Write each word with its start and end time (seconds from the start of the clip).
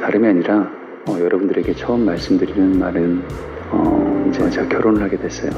다름이 0.00 0.26
아니라 0.26 0.70
어, 1.06 1.18
여러분들에게 1.18 1.74
처음 1.74 2.04
말씀드리는 2.06 2.78
말은 2.78 3.22
어, 3.70 4.26
이제 4.28 4.50
제가 4.50 4.68
결혼을 4.68 5.02
하게 5.02 5.18
됐어요. 5.18 5.50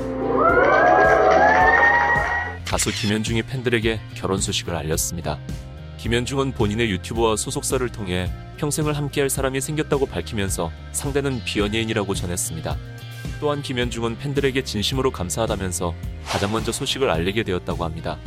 가수 2.67 2.91
김현중이 2.91 3.43
팬들에게 3.43 4.01
결혼 4.15 4.41
소식을 4.41 4.75
알렸습니다. 4.75 5.39
김현중은 5.99 6.53
본인의 6.53 6.91
유튜브와 6.91 7.37
소속사를 7.37 7.87
통해 7.91 8.31
평생을 8.57 8.97
함께할 8.97 9.31
사람이 9.31 9.61
생겼다고 9.61 10.07
밝히면서 10.07 10.71
상대는 10.93 11.43
비연예인이라고 11.45 12.15
전했습니다. 12.15 12.77
또한 13.41 13.63
김현중은 13.63 14.19
팬들에게 14.19 14.65
진심으로 14.65 15.11
감사하다면서 15.11 15.95
가장 16.25 16.53
먼저 16.53 16.73
소식을 16.73 17.11
알리게 17.11 17.43
되었다고 17.43 17.85
합니다. 17.85 18.19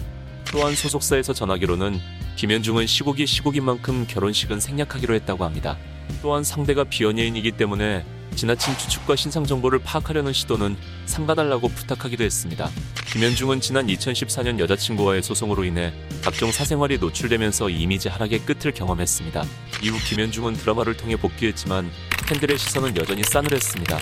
또한 0.52 0.76
소속사에서 0.76 1.34
전하기로는 1.34 2.00
김현중은 2.36 2.86
시국이 2.86 3.26
시국인 3.26 3.66
만큼 3.66 4.06
결혼식은 4.08 4.60
생략하기로 4.60 5.14
했다고 5.16 5.44
합니다. 5.44 5.78
또한 6.22 6.44
상대가 6.44 6.84
비연예인이기 6.84 7.54
때문에 7.54 8.06
지나친 8.36 8.78
추측과 8.78 9.16
신상 9.16 9.46
정보를 9.46 9.80
파악하려는 9.80 10.34
시도는 10.34 10.76
삼가달라고 11.06 11.70
부탁하기도 11.70 12.24
했습니다. 12.24 12.70
김현중은 13.14 13.62
지난 13.62 13.88
2014년 13.88 14.60
여자친구와의 14.60 15.24
소송으로 15.24 15.64
인해 15.64 15.94
각종 16.22 16.52
사생활이 16.52 16.98
노출되면서 16.98 17.70
이미지 17.70 18.10
하락의 18.10 18.40
끝을 18.40 18.74
경험했습니다. 18.74 19.46
이후 19.84 19.98
김현중은 20.10 20.54
드라마를 20.54 20.98
통해 20.98 21.16
복귀했지만 21.16 21.90
팬들의 22.28 22.58
시선은 22.58 22.98
여전히 22.98 23.24
싸늘했습니다. 23.24 24.00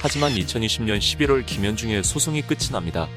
하지만 0.00 0.32
2020년 0.32 0.98
11월 0.98 1.44
김현중의 1.44 2.02
소송이 2.02 2.42
끝이 2.42 2.70
납니다. 2.72 3.08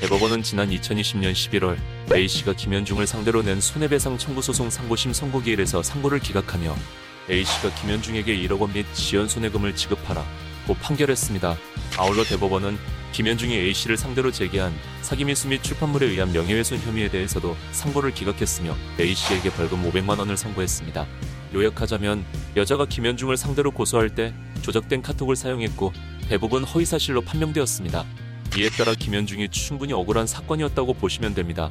대법원은 0.00 0.42
지난 0.42 0.70
2020년 0.70 1.32
11월 1.32 1.76
A씨가 2.14 2.52
김현중을 2.52 3.06
상대로 3.06 3.42
낸 3.42 3.60
손해배상 3.60 4.18
청구 4.18 4.42
소송 4.42 4.70
상고심 4.70 5.12
선고기일에서 5.12 5.82
상고를 5.82 6.20
기각하며 6.20 6.76
A씨가 7.30 7.74
김현중에게 7.74 8.36
1억 8.46 8.60
원 8.60 8.72
및 8.72 8.86
지연 8.92 9.28
손해금을 9.28 9.74
지급하라 9.76 10.24
고 10.66 10.74
판결했습니다. 10.74 11.56
아울러 11.98 12.24
대법원은 12.24 12.78
김현중이 13.12 13.54
A씨를 13.54 13.96
상대로 13.96 14.32
제기한 14.32 14.72
사기 15.02 15.24
미수 15.24 15.48
및 15.48 15.62
출판물에 15.62 16.06
의한 16.06 16.32
명예훼손 16.32 16.78
혐의에 16.80 17.08
대해서도 17.08 17.56
상고를 17.72 18.12
기각했으며 18.12 18.74
A씨에게 18.98 19.50
벌금 19.50 19.82
500만 19.90 20.18
원을 20.18 20.36
선고했습니다. 20.36 21.06
요약하자면 21.54 22.24
여자가 22.56 22.86
김현중을 22.86 23.36
상대로 23.36 23.70
고소할 23.70 24.14
때 24.14 24.34
조작된 24.62 25.02
카톡을 25.02 25.36
사용했고 25.36 25.92
대부분 26.28 26.64
허위사실로 26.64 27.20
판명되었습니다. 27.20 28.04
이에 28.56 28.68
따라 28.70 28.94
김현중이 28.94 29.50
충분히 29.50 29.92
억울한 29.92 30.26
사건이었다고 30.26 30.94
보시면 30.94 31.34
됩니다. 31.34 31.70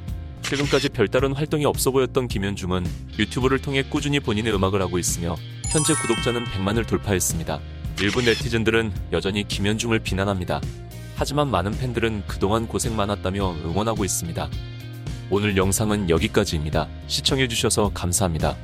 최근까지 0.53 0.89
별다른 0.89 1.33
활동이 1.33 1.65
없어 1.65 1.89
보였던 1.89 2.27
김현중은 2.27 2.85
유튜브를 3.17 3.59
통해 3.59 3.81
꾸준히 3.81 4.19
본인의 4.19 4.53
음악을 4.53 4.81
하고 4.83 4.99
있으며 4.99 5.35
현재 5.71 5.95
구독자는 5.95 6.45
100만을 6.45 6.87
돌파했습니다. 6.87 7.59
일부 8.01 8.21
네티즌들은 8.21 8.91
여전히 9.13 9.47
김현중을 9.47 9.99
비난합니다. 9.99 10.61
하지만 11.15 11.49
많은 11.49 11.71
팬들은 11.71 12.23
그동안 12.27 12.67
고생 12.67 12.95
많았다며 12.95 13.55
응원하고 13.65 14.05
있습니다. 14.05 14.49
오늘 15.31 15.57
영상은 15.57 16.09
여기까지입니다. 16.11 16.87
시청해주셔서 17.07 17.91
감사합니다. 17.95 18.55